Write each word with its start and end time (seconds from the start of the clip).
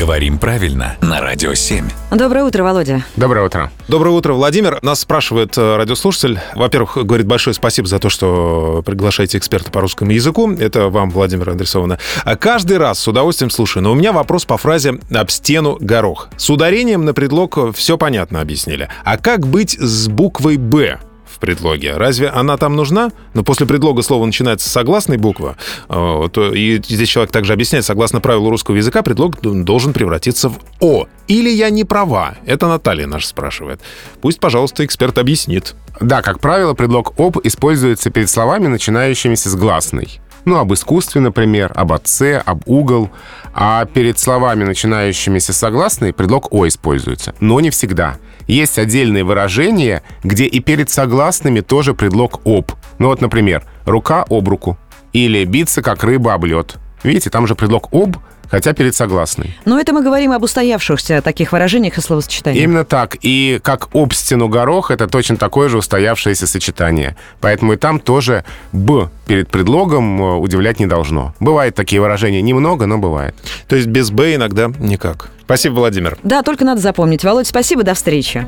Говорим 0.00 0.38
правильно 0.38 0.96
на 1.02 1.20
Радио 1.20 1.52
7. 1.52 1.86
Доброе 2.10 2.44
утро, 2.44 2.62
Володя. 2.62 3.04
Доброе 3.16 3.44
утро. 3.44 3.70
Доброе 3.86 4.12
утро, 4.12 4.32
Владимир. 4.32 4.78
Нас 4.80 5.00
спрашивает 5.00 5.58
э, 5.58 5.76
радиослушатель. 5.76 6.40
Во-первых, 6.54 6.96
говорит 7.04 7.26
большое 7.26 7.52
спасибо 7.52 7.86
за 7.86 7.98
то, 7.98 8.08
что 8.08 8.82
приглашаете 8.86 9.36
эксперта 9.36 9.70
по 9.70 9.82
русскому 9.82 10.12
языку. 10.12 10.50
Это 10.52 10.88
вам, 10.88 11.10
Владимир, 11.10 11.50
адресовано. 11.50 11.98
А 12.24 12.36
каждый 12.36 12.78
раз 12.78 12.98
с 12.98 13.08
удовольствием 13.08 13.50
слушаю. 13.50 13.82
Но 13.82 13.92
у 13.92 13.94
меня 13.94 14.12
вопрос 14.12 14.46
по 14.46 14.56
фразе 14.56 14.98
«об 15.14 15.28
стену 15.28 15.76
горох». 15.78 16.30
С 16.38 16.48
ударением 16.48 17.04
на 17.04 17.12
предлог 17.12 17.58
все 17.76 17.98
понятно 17.98 18.40
объяснили. 18.40 18.88
А 19.04 19.18
как 19.18 19.46
быть 19.46 19.76
с 19.78 20.08
буквой 20.08 20.56
«Б»? 20.56 20.98
В 21.34 21.38
предлоге. 21.38 21.96
Разве 21.96 22.28
она 22.28 22.56
там 22.56 22.76
нужна? 22.76 23.10
Но 23.34 23.42
после 23.42 23.66
предлога 23.66 24.02
слово 24.02 24.26
начинается 24.26 24.68
с 24.68 24.72
согласной 24.72 25.16
буквы. 25.16 25.56
э, 25.88 26.28
то- 26.32 26.52
И 26.54 26.80
здесь 26.82 27.08
человек 27.08 27.32
также 27.32 27.52
объясняет, 27.52 27.84
согласно 27.84 28.20
правилу 28.20 28.50
русского 28.50 28.76
языка, 28.76 29.02
предлог 29.02 29.40
должен 29.40 29.92
превратиться 29.92 30.48
в 30.48 30.58
«о». 30.80 31.06
Или 31.28 31.48
я 31.50 31.70
не 31.70 31.84
права? 31.84 32.34
Это 32.44 32.66
Наталья 32.66 33.06
наша 33.06 33.28
спрашивает. 33.28 33.80
Пусть, 34.20 34.40
пожалуйста, 34.40 34.84
эксперт 34.84 35.16
объяснит. 35.18 35.74
Да, 36.00 36.22
как 36.22 36.40
правило, 36.40 36.74
предлог 36.74 37.12
«об» 37.18 37.38
используется 37.44 38.10
перед 38.10 38.28
словами, 38.28 38.66
начинающимися 38.66 39.48
с 39.50 39.54
гласной. 39.54 40.20
Ну, 40.44 40.56
об 40.56 40.72
искусстве, 40.72 41.20
например, 41.20 41.72
об 41.74 41.92
отце, 41.92 42.38
об 42.38 42.62
угол. 42.66 43.10
А 43.52 43.84
перед 43.84 44.18
словами, 44.18 44.64
начинающимися 44.64 45.52
согласной, 45.52 46.12
предлог 46.12 46.52
«о» 46.52 46.66
используется. 46.66 47.34
Но 47.40 47.60
не 47.60 47.70
всегда. 47.70 48.16
Есть 48.46 48.78
отдельные 48.78 49.24
выражения, 49.24 50.02
где 50.24 50.44
и 50.46 50.60
перед 50.60 50.90
согласными 50.90 51.60
тоже 51.60 51.94
предлог 51.94 52.40
«об». 52.44 52.72
Ну 52.98 53.08
вот, 53.08 53.20
например, 53.20 53.64
«рука 53.84 54.24
об 54.28 54.48
руку» 54.48 54.78
или 55.12 55.44
«биться, 55.44 55.82
как 55.82 56.04
рыба 56.04 56.34
об 56.34 56.44
лед». 56.44 56.78
Видите, 57.02 57.30
там 57.30 57.46
же 57.46 57.54
предлог 57.54 57.88
«об», 57.92 58.16
хотя 58.50 58.72
перед 58.72 58.94
согласной. 58.94 59.56
Но 59.64 59.78
это 59.80 59.92
мы 59.92 60.02
говорим 60.02 60.32
об 60.32 60.42
устоявшихся 60.42 61.22
таких 61.22 61.52
выражениях 61.52 61.98
и 61.98 62.00
словосочетаниях. 62.00 62.62
Именно 62.62 62.84
так. 62.84 63.16
И 63.22 63.60
как 63.62 63.94
об 63.94 64.12
стену 64.12 64.48
горох, 64.48 64.90
это 64.90 65.06
точно 65.06 65.36
такое 65.36 65.68
же 65.68 65.78
устоявшееся 65.78 66.46
сочетание. 66.46 67.16
Поэтому 67.40 67.74
и 67.74 67.76
там 67.76 68.00
тоже 68.00 68.44
«б» 68.72 69.08
перед 69.26 69.48
предлогом 69.48 70.20
э, 70.20 70.36
удивлять 70.36 70.80
не 70.80 70.86
должно. 70.86 71.34
Бывают 71.38 71.74
такие 71.74 72.00
выражения. 72.00 72.42
Немного, 72.42 72.86
но 72.86 72.98
бывает. 72.98 73.34
То 73.68 73.76
есть 73.76 73.88
без 73.88 74.10
«б» 74.10 74.34
иногда 74.34 74.70
никак. 74.78 75.30
Спасибо, 75.44 75.74
Владимир. 75.74 76.18
Да, 76.22 76.42
только 76.42 76.64
надо 76.64 76.80
запомнить. 76.80 77.24
Володь, 77.24 77.46
спасибо, 77.46 77.82
до 77.82 77.94
встречи. 77.94 78.46